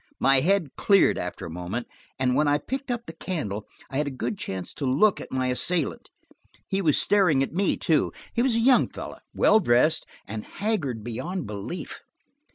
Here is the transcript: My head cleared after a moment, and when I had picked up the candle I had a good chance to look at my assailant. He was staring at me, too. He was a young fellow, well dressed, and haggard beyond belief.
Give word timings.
My 0.19 0.39
head 0.39 0.69
cleared 0.75 1.19
after 1.19 1.45
a 1.45 1.51
moment, 1.51 1.85
and 2.17 2.33
when 2.35 2.47
I 2.47 2.53
had 2.53 2.65
picked 2.65 2.89
up 2.89 3.05
the 3.05 3.13
candle 3.13 3.67
I 3.91 3.99
had 3.99 4.07
a 4.07 4.09
good 4.09 4.35
chance 4.35 4.73
to 4.73 4.85
look 4.87 5.21
at 5.21 5.31
my 5.31 5.45
assailant. 5.49 6.09
He 6.67 6.81
was 6.81 6.97
staring 6.99 7.43
at 7.43 7.53
me, 7.53 7.77
too. 7.77 8.11
He 8.33 8.41
was 8.41 8.55
a 8.55 8.59
young 8.59 8.89
fellow, 8.89 9.19
well 9.35 9.59
dressed, 9.59 10.07
and 10.25 10.43
haggard 10.43 11.03
beyond 11.03 11.45
belief. 11.45 12.01